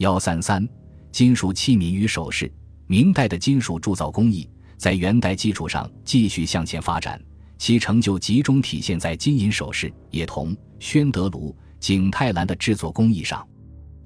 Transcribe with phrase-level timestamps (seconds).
[0.00, 0.66] 幺三三，
[1.12, 2.50] 金属器皿与首饰。
[2.86, 7.22] 明代的金属铸造工艺在元代基础上继续向前发展，
[7.58, 13.46] 其成就集中体现在金银首饰、冶铜、宣德炉、景泰蓝的制作工艺上。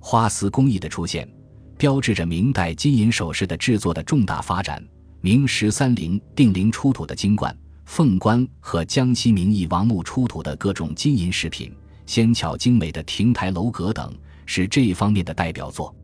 [0.01, 1.33] 花丝工艺的出现，
[1.79, 4.85] 标志着明代金银首饰的制作的重大发展。
[5.21, 11.72] 明十三陵定陵出土的金冠、凤冠和江西名义王墓出土的各种金银饰品、
[12.04, 14.13] 纤巧精美的亭台楼阁等。
[14.47, 15.95] 是这一方面的代表作。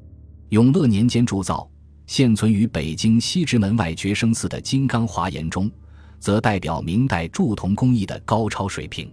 [0.50, 1.68] 永乐年间铸造、
[2.07, 5.71] 现存于北京西直门外觉生寺的金刚华严钟，
[6.18, 9.13] 则代表明代铸铜工艺的高超水平。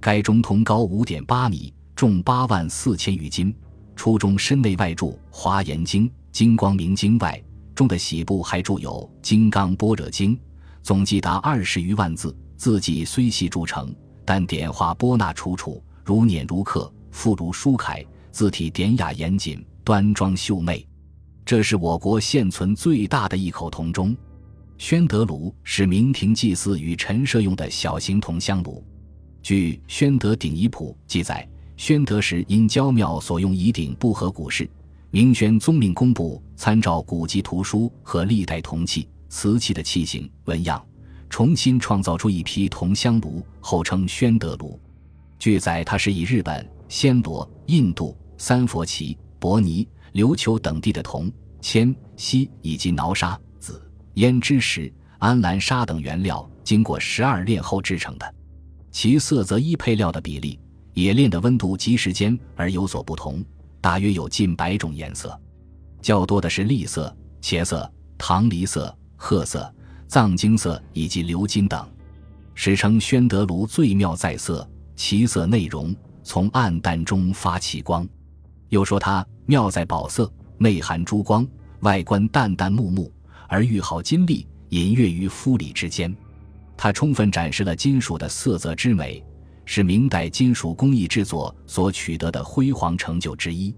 [0.00, 3.54] 该钟铜高五点八米，重八万四千余斤。
[3.96, 7.42] 初中身内外铸《华严经》《金光明经》外，
[7.74, 8.90] 钟的喜部还铸有
[9.22, 10.36] 《金刚般若经》，
[10.82, 12.36] 总计达二十余万字。
[12.58, 13.94] 字迹虽细铸成，
[14.24, 18.04] 但点画波捺楚楚，如碾如刻，复如书楷。
[18.36, 20.86] 字体典雅严谨、端庄秀媚，
[21.42, 24.14] 这是我国现存最大的一口铜钟。
[24.76, 28.84] 宣德炉是明廷祭祀与陈设用的小型铜香炉。
[29.42, 34.68] 据《宣德鼎遗谱》记载，宣德时因焦庙所用仪鼎不合古式，
[35.10, 40.84] 明宣宗命工部参照古籍图书和历代铜器、瓷器的器型纹样，
[41.30, 44.78] 重新创造出一批铜香炉，后称宣德炉。
[45.38, 48.14] 据载，它是以日本、暹罗、印度。
[48.38, 53.82] 三佛齐、伯尼、琉球等地的铜、铅、锡以及挠沙、紫、
[54.14, 58.34] 胭脂石、安澜沙等原料，经过十二炼后制成的。
[58.90, 60.58] 其色泽依配料的比例、
[60.94, 63.44] 冶炼的温度及时间而有所不同，
[63.80, 65.38] 大约有近百种颜色，
[66.00, 69.70] 较多的是栗色、茄色、糖梨色、褐色、
[70.08, 71.86] 藏金色以及鎏金等。
[72.54, 78.08] 史称宣德炉最妙在色，其色内容从暗淡中发起光。
[78.68, 81.46] 又说它妙在宝色，内含珠光，
[81.80, 83.12] 外观淡淡木木，
[83.48, 86.14] 而玉毫金粒隐跃于肤里之间。
[86.76, 89.24] 它充分展示了金属的色泽之美，
[89.64, 93.74] 是明代金属工艺制作所取得的辉煌成就之一。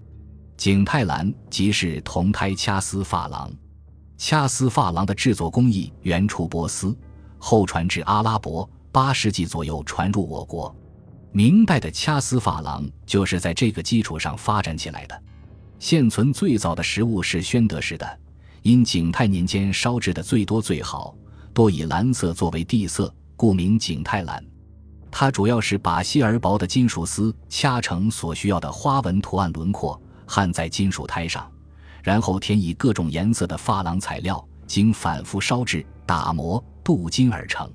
[0.57, 3.49] 景泰蓝即是铜胎掐丝珐琅，
[4.17, 6.93] 掐丝珐琅的制作工艺原出波斯，
[7.37, 10.75] 后传至阿拉伯，八世纪左右传入我国。
[11.31, 15.23] 明代的掐丝珐琅就是在这个基础上发展起来的。
[15.77, 18.19] 现存最早的实物是宣德时的，
[18.63, 21.15] 因景泰年间烧制的最多最好，
[21.53, 24.43] 多以蓝色作为地色，故名景泰蓝。
[25.11, 31.49] 它主要是把细而薄的金属丝掐成所需要的花纹图案轮廓，焊在金属胎上，
[32.03, 37.71] 然后填以各种颜色的珐琅材料，经反复烧制、打磨、镀金而成。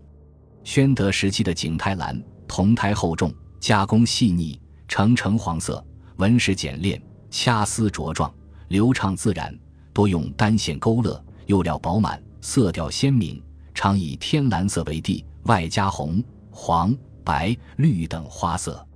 [0.65, 3.33] 宣德时期的景泰蓝铜胎厚重。
[3.65, 5.83] 加工细腻，呈橙黄色，
[6.17, 8.31] 纹饰简练，掐丝茁壮，
[8.69, 9.59] 流畅自然，
[9.91, 13.43] 多用单线勾勒，釉料饱满，色调鲜明，
[13.73, 16.95] 常以天蓝色为地，外加红、黄、
[17.25, 18.87] 白、绿等花色。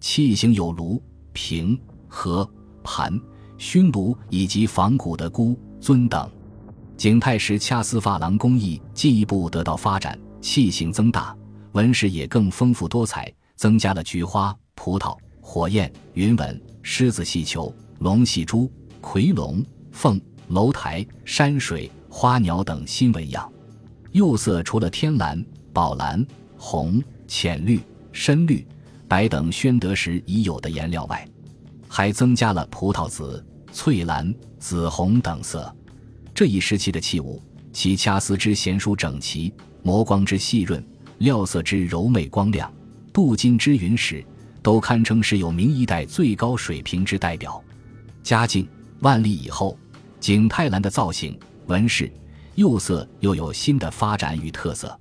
[0.00, 1.02] 器型有炉、
[1.32, 2.46] 瓶、盒、
[2.84, 3.18] 盘、
[3.56, 6.30] 熏炉以及仿古的箍、尊等。
[6.94, 11.34] 景泰时掐丝珐琅工艺进一步得到发展，器型增大，
[11.72, 13.32] 纹饰也更丰富多彩。
[13.60, 18.72] 增加了菊花、葡萄、火焰、云纹、狮子戏球、龙戏珠、
[19.02, 19.62] 夔龙、
[19.92, 23.52] 凤、楼台、山水、花鸟等新纹样。
[24.12, 25.44] 釉色除了天蓝、
[25.74, 26.26] 宝蓝、
[26.56, 27.78] 红、浅绿、
[28.12, 28.66] 深绿、
[29.06, 31.28] 白等宣德时已有的颜料外，
[31.86, 35.70] 还增加了葡萄紫、翠蓝、紫红等色。
[36.34, 37.42] 这一时期的器物，
[37.74, 40.82] 其掐丝之娴熟整齐，磨光之细润，
[41.18, 42.72] 料色之柔美光亮。
[43.20, 44.24] 镀金之云石，
[44.62, 47.62] 都堪称是有明一代最高水平之代表。
[48.22, 48.66] 嘉靖、
[49.00, 49.76] 万历以后，
[50.18, 52.10] 景泰蓝的造型、纹饰、
[52.54, 54.98] 釉色又有新的发展与特色。